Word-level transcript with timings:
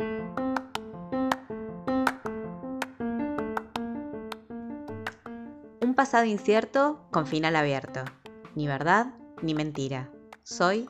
Un 0.00 0.06
pasado 5.96 6.24
incierto 6.24 7.04
con 7.10 7.26
final 7.26 7.56
abierto. 7.56 8.04
Ni 8.54 8.68
verdad 8.68 9.08
ni 9.42 9.54
mentira. 9.54 10.08
Soy 10.44 10.86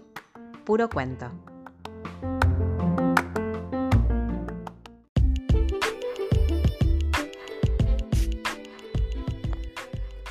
puro 0.66 0.90
cuento. 0.90 1.30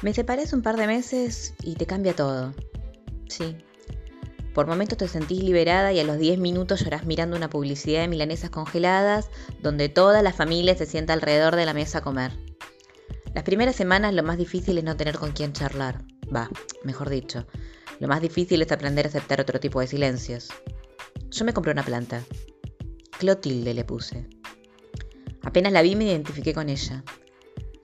Me 0.04 0.14
separé 0.14 0.44
un 0.54 0.62
par 0.62 0.78
de 0.78 0.86
meses 0.86 1.55
y 1.64 1.73
te 1.73 1.88
cambia 1.88 2.16
todo. 2.16 2.54
Sí. 3.28 3.57
Por 4.58 4.66
momentos 4.66 4.98
te 4.98 5.08
sentís 5.08 5.44
liberada 5.44 5.94
y 5.94 6.00
a 6.00 6.04
los 6.04 6.18
10 6.18 6.39
minutos 6.39 6.80
llorás 6.84 7.06
mirando 7.06 7.38
una 7.38 7.48
publicidad 7.48 8.02
de 8.02 8.07
milanesas 8.07 8.50
congeladas 8.50 9.30
donde 9.62 9.88
toda 9.88 10.24
la 10.24 10.34
familia 10.34 10.75
se 10.75 10.88
sienta 10.88 11.14
alrededor 11.14 11.56
de 11.56 11.68
la 11.68 11.75
mesa 11.75 12.00
a 12.00 12.02
comer. 12.02 12.32
Las 13.36 13.43
primeras 13.43 13.75
semanas 13.75 14.16
lo 14.16 14.24
más 14.24 14.39
difícil 14.39 14.80
es 14.80 14.83
no 14.83 14.97
tener 14.97 15.20
con 15.20 15.32
quién 15.32 15.54
charlar. 15.54 16.04
Va, 16.36 16.50
mejor 16.83 17.11
dicho, 17.11 17.46
lo 18.00 18.07
más 18.07 18.20
difícil 18.20 18.64
es 18.64 18.71
aprender 18.71 19.06
a 19.06 19.10
aceptar 19.10 19.39
otro 19.39 19.60
tipo 19.60 19.80
de 19.80 19.86
silencios. 19.86 20.50
Yo 21.30 21.46
me 21.46 21.54
compré 21.54 21.71
una 21.71 21.83
planta. 21.83 22.24
Clotilde 23.19 23.75
le 23.75 23.83
puse. 23.83 24.25
Apenas 25.44 25.71
la 25.71 25.83
vi 25.83 25.96
me 25.96 26.05
identifiqué 26.05 26.55
con 26.55 26.69
ella. 26.69 27.04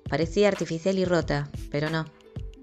Parecía 0.09 0.47
artificial 0.47 0.97
y 0.97 1.05
rota, 1.05 1.51
pero 1.69 1.91
no. 1.91 2.05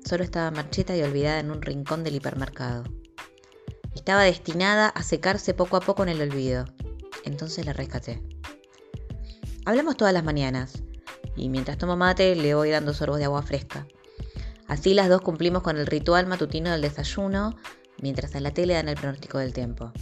Solo 0.05 0.25
estaba 0.25 0.51
marchita 0.51 0.97
y 0.97 1.03
olvidada 1.03 1.39
en 1.39 1.53
un 1.53 1.63
rincón 1.63 2.03
del 2.03 2.17
hipermercado. 2.17 2.83
Estaba 3.95 4.23
destinada 4.23 4.89
a 4.89 5.03
secarse 5.03 5.55
poco 5.55 5.77
a 5.77 5.81
poco 5.81 6.03
en 6.03 6.11
el 6.11 6.23
olvido. 6.23 6.65
Entonces 7.25 7.67
la 7.67 7.73
rescaté. 7.73 8.23
Hablamos 9.65 9.97
todas 9.97 10.15
las 10.15 10.25
mañanas, 10.25 10.83
y 11.37 11.49
mientras 11.49 11.79
tomo 11.79 11.97
mate 11.97 12.35
le 12.35 12.55
voy 12.55 12.71
dando 12.71 12.95
sorbos 12.95 13.19
de 13.19 13.25
agua 13.25 13.43
fresca. 13.43 13.87
Así 14.67 14.95
las 14.95 15.09
dos 15.09 15.21
cumplimos 15.21 15.63
con 15.63 15.77
el 15.77 15.87
ritual 15.87 16.27
matutino 16.27 16.71
del 16.71 16.83
desayuno, 16.83 17.57
mientras 18.01 18.35
en 18.35 18.45
la 18.45 18.53
tele 18.53 18.75
dan 18.75 18.89
el 18.89 18.97
pronóstico 18.97 19.39
del 19.39 19.53
tiempo. 19.53 19.93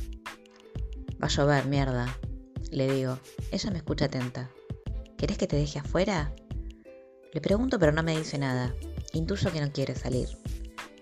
Va 1.20 1.26
a 1.26 1.28
llover, 1.28 1.66
mierda, 1.66 2.16
le 2.70 2.92
digo. 2.92 3.18
Ella 3.50 3.70
me 3.70 3.78
escucha 3.78 4.04
atenta. 4.04 4.50
¿Querés 5.16 5.38
que 5.38 5.46
te 5.46 5.56
deje 5.56 5.78
afuera? 5.78 6.32
Le 7.32 7.40
pregunto 7.40 7.78
pero 7.78 7.92
no 7.92 8.02
me 8.02 8.16
dice 8.16 8.38
nada. 8.38 8.74
Intuyo 9.12 9.50
que 9.52 9.60
no 9.60 9.72
quiere 9.72 9.94
salir. 9.94 10.28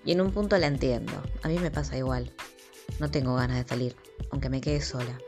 Y 0.05 0.12
en 0.12 0.21
un 0.21 0.33
punto 0.33 0.56
la 0.56 0.69
entiendo. 0.69 1.12
A 1.43 1.48
mí 1.48 1.59
me 1.59 1.71
pasa 1.71 1.98
igual. 1.98 2.33
No 2.99 3.11
tengo 3.11 3.35
ganas 3.37 3.59
de 3.59 3.69
salir, 3.69 3.97
aunque 4.31 4.49
me 4.49 4.61
quede 4.61 4.81
sola. 4.81 5.19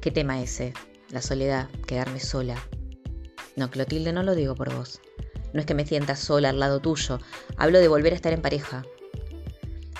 ¿Qué 0.00 0.10
tema 0.10 0.40
ese? 0.40 0.72
La 1.10 1.22
soledad, 1.22 1.68
quedarme 1.86 2.20
sola. 2.20 2.56
No, 3.56 3.70
Clotilde, 3.70 4.12
no 4.12 4.22
lo 4.22 4.34
digo 4.34 4.54
por 4.54 4.74
vos. 4.74 5.00
No 5.52 5.60
es 5.60 5.66
que 5.66 5.74
me 5.74 5.86
sienta 5.86 6.16
sola 6.16 6.50
al 6.50 6.60
lado 6.60 6.80
tuyo. 6.80 7.18
Hablo 7.56 7.80
de 7.80 7.88
volver 7.88 8.12
a 8.12 8.16
estar 8.16 8.32
en 8.32 8.42
pareja. 8.42 8.84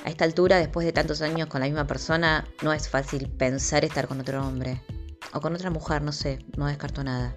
A 0.04 0.10
esta 0.10 0.24
altura, 0.24 0.58
después 0.58 0.86
de 0.86 0.92
tantos 0.92 1.22
años 1.22 1.48
con 1.48 1.60
la 1.60 1.66
misma 1.66 1.86
persona, 1.86 2.46
no 2.62 2.72
es 2.72 2.88
fácil 2.88 3.28
pensar 3.28 3.84
estar 3.84 4.06
con 4.06 4.20
otro 4.20 4.46
hombre. 4.46 4.82
O 5.32 5.40
con 5.40 5.54
otra 5.54 5.70
mujer, 5.70 6.02
no 6.02 6.12
sé, 6.12 6.38
no 6.56 6.66
descarto 6.66 7.02
nada 7.02 7.36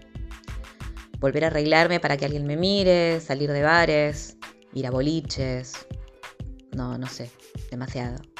volver 1.21 1.45
a 1.45 1.47
arreglarme 1.47 1.99
para 1.99 2.17
que 2.17 2.25
alguien 2.25 2.45
me 2.45 2.57
mire, 2.57 3.21
salir 3.21 3.51
de 3.51 3.61
bares, 3.61 4.35
ir 4.73 4.87
a 4.87 4.91
boliches. 4.91 5.73
No, 6.75 6.97
no 6.97 7.07
sé, 7.07 7.31
demasiado. 7.69 8.30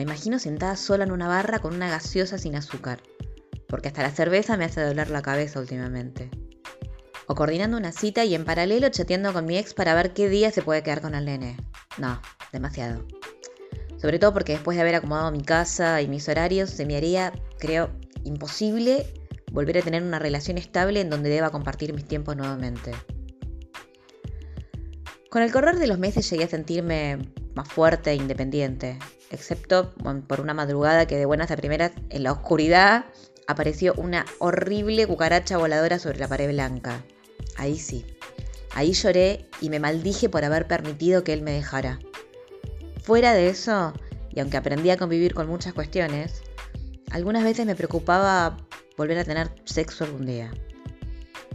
Me 0.00 0.04
imagino 0.04 0.38
sentada 0.38 0.76
sola 0.76 1.04
en 1.04 1.12
una 1.12 1.28
barra 1.28 1.58
con 1.58 1.74
una 1.74 1.90
gaseosa 1.90 2.38
sin 2.38 2.56
azúcar, 2.56 3.02
porque 3.68 3.88
hasta 3.88 4.02
la 4.02 4.10
cerveza 4.10 4.56
me 4.56 4.64
hace 4.64 4.80
doler 4.80 5.10
la 5.10 5.20
cabeza 5.20 5.60
últimamente. 5.60 6.30
O 7.26 7.34
coordinando 7.34 7.76
una 7.76 7.92
cita 7.92 8.24
y 8.24 8.34
en 8.34 8.46
paralelo 8.46 8.88
chateando 8.88 9.34
con 9.34 9.44
mi 9.44 9.58
ex 9.58 9.74
para 9.74 9.94
ver 9.94 10.14
qué 10.14 10.30
día 10.30 10.52
se 10.52 10.62
puede 10.62 10.82
quedar 10.82 11.02
con 11.02 11.14
el 11.14 11.26
nene. 11.26 11.58
No, 11.98 12.18
demasiado. 12.50 13.04
Sobre 14.00 14.18
todo 14.18 14.32
porque 14.32 14.52
después 14.52 14.76
de 14.76 14.80
haber 14.80 14.94
acomodado 14.94 15.32
mi 15.32 15.42
casa 15.42 16.00
y 16.00 16.08
mis 16.08 16.26
horarios, 16.30 16.70
se 16.70 16.86
me 16.86 16.96
haría, 16.96 17.34
creo, 17.58 17.90
imposible 18.24 19.04
volver 19.52 19.76
a 19.76 19.82
tener 19.82 20.02
una 20.02 20.18
relación 20.18 20.56
estable 20.56 21.02
en 21.02 21.10
donde 21.10 21.28
deba 21.28 21.50
compartir 21.50 21.92
mis 21.92 22.06
tiempos 22.06 22.38
nuevamente. 22.38 22.92
Con 25.28 25.42
el 25.42 25.52
correr 25.52 25.76
de 25.76 25.86
los 25.86 25.98
meses 25.98 26.30
llegué 26.30 26.44
a 26.44 26.48
sentirme 26.48 27.18
más 27.54 27.68
fuerte 27.68 28.12
e 28.12 28.14
independiente, 28.14 28.98
excepto 29.30 29.92
por 30.26 30.40
una 30.40 30.54
madrugada 30.54 31.06
que 31.06 31.16
de 31.16 31.26
buenas 31.26 31.50
a 31.50 31.56
primeras, 31.56 31.92
en 32.10 32.22
la 32.22 32.32
oscuridad, 32.32 33.06
apareció 33.46 33.94
una 33.96 34.26
horrible 34.38 35.06
cucaracha 35.06 35.56
voladora 35.56 35.98
sobre 35.98 36.18
la 36.18 36.28
pared 36.28 36.50
blanca. 36.50 37.02
Ahí 37.56 37.78
sí. 37.78 38.06
Ahí 38.72 38.92
lloré 38.92 39.48
y 39.60 39.70
me 39.70 39.80
maldije 39.80 40.28
por 40.28 40.44
haber 40.44 40.66
permitido 40.66 41.24
que 41.24 41.32
él 41.32 41.42
me 41.42 41.52
dejara. 41.52 41.98
Fuera 43.02 43.32
de 43.32 43.48
eso, 43.48 43.92
y 44.30 44.40
aunque 44.40 44.56
aprendí 44.56 44.90
a 44.90 44.96
convivir 44.96 45.34
con 45.34 45.48
muchas 45.48 45.72
cuestiones, 45.72 46.42
algunas 47.10 47.42
veces 47.42 47.66
me 47.66 47.74
preocupaba 47.74 48.56
volver 48.96 49.18
a 49.18 49.24
tener 49.24 49.50
sexo 49.64 50.04
algún 50.04 50.26
día. 50.26 50.52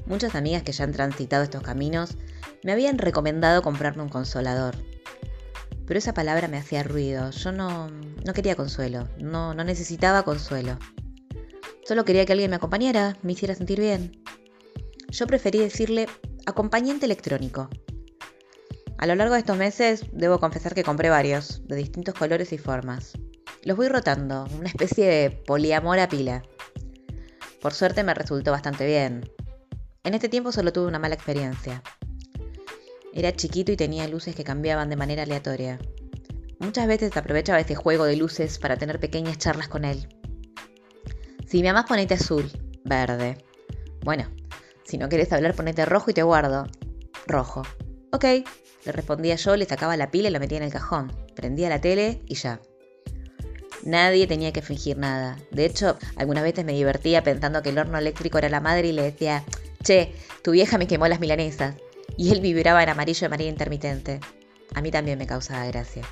Muchas 0.05 0.35
amigas 0.35 0.63
que 0.63 0.71
ya 0.71 0.83
han 0.83 0.91
transitado 0.91 1.43
estos 1.43 1.61
caminos 1.61 2.17
me 2.63 2.71
habían 2.71 2.97
recomendado 2.97 3.61
comprarme 3.61 4.03
un 4.03 4.09
consolador. 4.09 4.75
Pero 5.85 5.97
esa 5.97 6.13
palabra 6.13 6.47
me 6.47 6.57
hacía 6.57 6.83
ruido. 6.83 7.29
Yo 7.31 7.51
no, 7.51 7.89
no 7.89 8.33
quería 8.33 8.55
consuelo, 8.55 9.07
no, 9.17 9.53
no 9.53 9.63
necesitaba 9.63 10.23
consuelo. 10.23 10.77
Solo 11.85 12.03
quería 12.03 12.25
que 12.25 12.33
alguien 12.33 12.49
me 12.49 12.55
acompañara, 12.55 13.17
me 13.21 13.33
hiciera 13.33 13.53
sentir 13.53 13.79
bien. 13.79 14.23
Yo 15.09 15.27
preferí 15.27 15.59
decirle 15.59 16.07
acompañante 16.45 17.05
electrónico. 17.05 17.69
A 18.97 19.07
lo 19.07 19.15
largo 19.15 19.33
de 19.33 19.41
estos 19.41 19.57
meses 19.57 20.05
debo 20.11 20.39
confesar 20.39 20.73
que 20.73 20.83
compré 20.83 21.09
varios, 21.09 21.61
de 21.67 21.75
distintos 21.75 22.15
colores 22.15 22.51
y 22.53 22.57
formas. 22.57 23.13
Los 23.63 23.77
voy 23.77 23.87
rotando, 23.87 24.45
una 24.57 24.67
especie 24.67 25.05
de 25.05 25.29
poliamor 25.29 25.99
a 25.99 26.09
pila. 26.09 26.43
Por 27.61 27.73
suerte 27.73 28.03
me 28.03 28.13
resultó 28.13 28.51
bastante 28.51 28.85
bien. 28.85 29.29
En 30.03 30.13
este 30.13 30.29
tiempo 30.29 30.51
solo 30.51 30.71
tuve 30.71 30.87
una 30.87 30.99
mala 30.99 31.15
experiencia. 31.15 31.83
Era 33.15 33.33
chiquito 33.33 33.71
y 33.71 33.77
tenía 33.77 34.09
luces 34.09 34.35
que 34.35 34.43
cambiaban 34.43 34.89
de 34.89 34.97
manera 34.97 35.23
aleatoria. 35.23 35.79
Muchas 36.59 36.85
veces 36.85 37.15
aprovechaba 37.15 37.61
ese 37.61 37.73
juego 37.73 38.03
de 38.03 38.17
luces 38.17 38.59
para 38.59 38.75
tener 38.75 38.99
pequeñas 38.99 39.37
charlas 39.37 39.69
con 39.69 39.85
él. 39.85 40.09
Si 41.47 41.61
me 41.61 41.69
amás, 41.69 41.85
ponete 41.87 42.15
azul, 42.15 42.51
verde. 42.83 43.37
Bueno, 44.03 44.29
si 44.83 44.97
no 44.97 45.07
querés 45.07 45.31
hablar, 45.31 45.55
ponete 45.55 45.85
rojo 45.85 46.11
y 46.11 46.13
te 46.13 46.23
guardo. 46.23 46.67
Rojo. 47.25 47.63
Ok, 48.11 48.25
le 48.85 48.91
respondía 48.91 49.35
yo, 49.35 49.55
le 49.55 49.65
sacaba 49.65 49.95
la 49.95 50.11
pila 50.11 50.27
y 50.27 50.31
la 50.31 50.39
metía 50.39 50.57
en 50.57 50.65
el 50.65 50.73
cajón. 50.73 51.13
Prendía 51.35 51.69
la 51.69 51.79
tele 51.79 52.21
y 52.25 52.35
ya. 52.35 52.59
Nadie 53.83 54.27
tenía 54.27 54.51
que 54.51 54.61
fingir 54.61 54.97
nada. 54.97 55.37
De 55.51 55.65
hecho, 55.65 55.97
algunas 56.17 56.43
veces 56.43 56.65
me 56.65 56.73
divertía 56.73 57.23
pensando 57.23 57.61
que 57.61 57.69
el 57.69 57.77
horno 57.77 57.97
eléctrico 57.97 58.39
era 58.39 58.49
la 58.49 58.59
madre 58.59 58.89
y 58.89 58.91
le 58.91 59.03
decía, 59.03 59.45
che, 59.83 60.13
tu 60.43 60.51
vieja 60.51 60.77
me 60.77 60.87
quemó 60.87 61.07
las 61.07 61.21
milanesas. 61.21 61.75
Y 62.17 62.31
él 62.31 62.41
vibraba 62.41 62.81
en 62.83 62.89
amarillo 62.89 63.21
de 63.21 63.29
María 63.29 63.49
intermitente. 63.49 64.19
A 64.73 64.81
mí 64.81 64.91
también 64.91 65.17
me 65.17 65.27
causaba 65.27 65.65
gracia. 65.65 66.03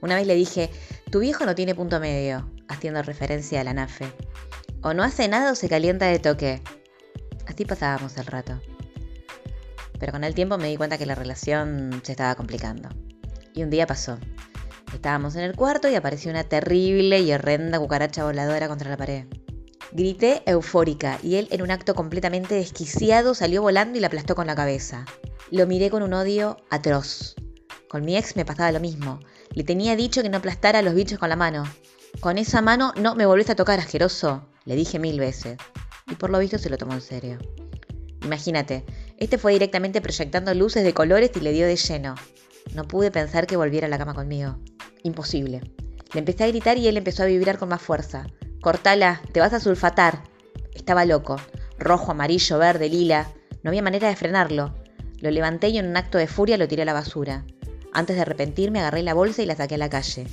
Una 0.00 0.16
vez 0.16 0.26
le 0.26 0.34
dije, 0.34 0.70
tu 1.10 1.20
viejo 1.20 1.44
no 1.44 1.54
tiene 1.54 1.74
punto 1.74 1.98
medio, 2.00 2.48
haciendo 2.68 3.02
referencia 3.02 3.60
a 3.60 3.64
la 3.64 3.74
NAFE. 3.74 4.12
O 4.82 4.94
no 4.94 5.02
hace 5.02 5.26
nada 5.28 5.52
o 5.52 5.54
se 5.54 5.68
calienta 5.68 6.06
de 6.06 6.18
toque. 6.18 6.62
Así 7.46 7.64
pasábamos 7.64 8.16
el 8.16 8.26
rato. 8.26 8.60
Pero 9.98 10.12
con 10.12 10.22
el 10.22 10.34
tiempo 10.34 10.58
me 10.58 10.68
di 10.68 10.76
cuenta 10.76 10.98
que 10.98 11.06
la 11.06 11.16
relación 11.16 12.00
se 12.04 12.12
estaba 12.12 12.34
complicando. 12.36 12.88
Y 13.54 13.62
un 13.64 13.70
día 13.70 13.86
pasó. 13.86 14.18
Estábamos 14.94 15.34
en 15.36 15.42
el 15.42 15.56
cuarto 15.56 15.88
y 15.88 15.96
apareció 15.96 16.30
una 16.30 16.44
terrible 16.44 17.20
y 17.20 17.32
horrenda 17.32 17.78
cucaracha 17.78 18.24
voladora 18.24 18.68
contra 18.68 18.90
la 18.90 18.96
pared. 18.96 19.26
Grité 19.92 20.42
eufórica 20.46 21.18
y 21.22 21.36
él 21.36 21.48
en 21.50 21.62
un 21.62 21.70
acto 21.70 21.94
completamente 21.94 22.54
desquiciado 22.54 23.34
salió 23.34 23.62
volando 23.62 23.98
y 23.98 24.00
la 24.00 24.06
aplastó 24.06 24.34
con 24.34 24.46
la 24.46 24.54
cabeza. 24.54 25.04
Lo 25.50 25.66
miré 25.66 25.88
con 25.88 26.02
un 26.02 26.12
odio 26.12 26.58
atroz. 26.68 27.34
Con 27.88 28.04
mi 28.04 28.18
ex 28.18 28.36
me 28.36 28.44
pasaba 28.44 28.70
lo 28.70 28.80
mismo. 28.80 29.18
Le 29.54 29.64
tenía 29.64 29.96
dicho 29.96 30.22
que 30.22 30.28
no 30.28 30.36
aplastara 30.36 30.80
a 30.80 30.82
los 30.82 30.94
bichos 30.94 31.18
con 31.18 31.30
la 31.30 31.36
mano. 31.36 31.64
Con 32.20 32.36
esa 32.36 32.60
mano 32.60 32.92
no 33.00 33.14
me 33.14 33.24
volvés 33.24 33.48
a 33.48 33.56
tocar, 33.56 33.80
asqueroso. 33.80 34.46
Le 34.66 34.76
dije 34.76 34.98
mil 34.98 35.18
veces. 35.18 35.56
Y 36.06 36.16
por 36.16 36.28
lo 36.28 36.38
visto 36.38 36.58
se 36.58 36.68
lo 36.68 36.76
tomó 36.76 36.92
en 36.92 37.00
serio. 37.00 37.38
Imagínate, 38.22 38.84
este 39.16 39.38
fue 39.38 39.54
directamente 39.54 40.02
proyectando 40.02 40.52
luces 40.52 40.84
de 40.84 40.92
colores 40.92 41.30
y 41.34 41.40
le 41.40 41.52
dio 41.52 41.66
de 41.66 41.76
lleno. 41.76 42.14
No 42.74 42.84
pude 42.84 43.10
pensar 43.10 43.46
que 43.46 43.56
volviera 43.56 43.86
a 43.86 43.90
la 43.90 43.96
cama 43.96 44.12
conmigo. 44.12 44.58
Imposible. 45.02 45.62
Le 46.12 46.18
empecé 46.18 46.44
a 46.44 46.48
gritar 46.48 46.76
y 46.76 46.88
él 46.88 46.98
empezó 46.98 47.22
a 47.22 47.26
vibrar 47.26 47.56
con 47.56 47.70
más 47.70 47.80
fuerza. 47.80 48.26
Cortala, 48.60 49.22
te 49.32 49.40
vas 49.40 49.54
a 49.54 49.60
sulfatar. 49.60 50.24
Estaba 50.74 51.06
loco. 51.06 51.36
Rojo, 51.78 52.10
amarillo, 52.10 52.58
verde, 52.58 52.90
lila. 52.90 53.32
No 53.62 53.70
había 53.70 53.82
manera 53.82 54.08
de 54.08 54.16
frenarlo. 54.16 54.74
Lo 55.20 55.30
levanté 55.30 55.68
y 55.68 55.78
en 55.78 55.88
un 55.88 55.96
acto 55.96 56.18
de 56.18 56.26
furia 56.26 56.58
lo 56.58 56.68
tiré 56.68 56.82
a 56.82 56.84
la 56.84 56.92
basura. 56.92 57.44
Antes 57.92 58.16
de 58.16 58.22
arrepentirme 58.22 58.80
agarré 58.80 59.02
la 59.02 59.14
bolsa 59.14 59.42
y 59.42 59.46
la 59.46 59.56
saqué 59.56 59.74
a 59.74 59.78
la 59.78 59.90
calle. 59.90 60.26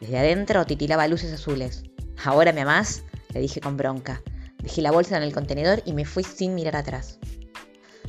Desde 0.00 0.18
adentro 0.18 0.66
titilaba 0.66 1.08
luces 1.08 1.32
azules. 1.32 1.84
¿Ahora 2.24 2.52
me 2.52 2.62
amás? 2.62 3.04
le 3.32 3.40
dije 3.40 3.60
con 3.60 3.76
bronca. 3.76 4.22
Dejé 4.62 4.82
la 4.82 4.90
bolsa 4.90 5.16
en 5.16 5.22
el 5.22 5.32
contenedor 5.32 5.82
y 5.84 5.92
me 5.92 6.04
fui 6.04 6.24
sin 6.24 6.54
mirar 6.54 6.76
atrás. 6.76 7.18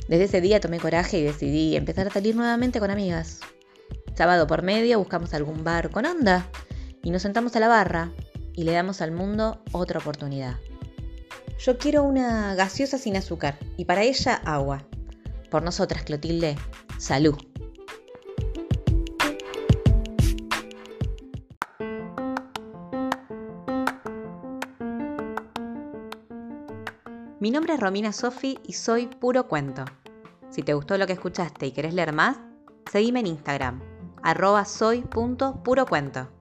Desde 0.08 0.24
ese 0.24 0.40
día 0.40 0.60
tomé 0.60 0.78
coraje 0.78 1.18
y 1.18 1.22
decidí 1.22 1.76
empezar 1.76 2.08
a 2.08 2.10
salir 2.10 2.34
nuevamente 2.34 2.80
con 2.80 2.90
amigas. 2.90 3.40
Sábado 4.16 4.46
por 4.46 4.62
medio 4.62 4.98
buscamos 4.98 5.32
algún 5.34 5.62
bar 5.62 5.90
con 5.90 6.04
onda 6.04 6.48
y 7.02 7.10
nos 7.10 7.22
sentamos 7.22 7.54
a 7.56 7.60
la 7.60 7.68
barra 7.68 8.12
y 8.54 8.64
le 8.64 8.72
damos 8.72 9.00
al 9.00 9.12
mundo 9.12 9.62
otra 9.72 10.00
oportunidad. 10.00 10.56
Yo 11.58 11.78
quiero 11.78 12.02
una 12.02 12.54
gaseosa 12.54 12.98
sin 12.98 13.16
azúcar 13.16 13.58
y 13.76 13.84
para 13.84 14.02
ella 14.02 14.34
agua. 14.44 14.84
Por 15.50 15.64
nosotras, 15.64 16.04
Clotilde, 16.04 16.56
salud. 16.96 17.36
Mi 27.40 27.50
nombre 27.50 27.74
es 27.74 27.80
Romina 27.80 28.12
Sofi 28.12 28.58
y 28.64 28.74
soy 28.74 29.06
Puro 29.06 29.48
Cuento. 29.48 29.84
Si 30.50 30.62
te 30.62 30.74
gustó 30.74 30.98
lo 30.98 31.06
que 31.06 31.14
escuchaste 31.14 31.66
y 31.66 31.72
querés 31.72 31.94
leer 31.94 32.12
más, 32.12 32.36
seguime 32.92 33.20
en 33.20 33.26
Instagram, 33.26 33.80
arroba 34.22 34.64
soy.purocuento. 34.64 36.39